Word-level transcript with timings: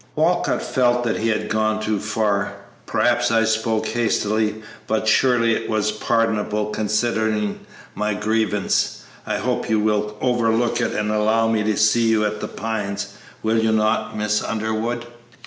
Walcott 0.15 0.63
felt 0.63 1.03
that 1.03 1.17
he 1.19 1.29
had 1.29 1.47
gone 1.47 1.79
too 1.79 1.99
far. 1.99 2.53
"Perhaps 2.87 3.29
I 3.29 3.43
spoke 3.43 3.85
hastily, 3.89 4.63
but 4.87 5.07
surely 5.07 5.53
it 5.53 5.69
was 5.69 5.91
pardonable 5.91 6.71
considering 6.71 7.59
my 7.93 8.15
grievance. 8.15 9.03
I 9.27 9.37
hope 9.37 9.69
you 9.69 9.79
will 9.79 10.17
overlook 10.19 10.81
it 10.81 10.93
and 10.93 11.11
allow 11.11 11.47
me 11.49 11.61
to 11.61 11.77
see 11.77 12.07
you 12.07 12.25
at 12.25 12.39
The 12.39 12.47
Pines, 12.47 13.09
will 13.43 13.59
you 13.59 13.71
not, 13.71 14.17
Miss 14.17 14.43
Underwood?" 14.43 15.05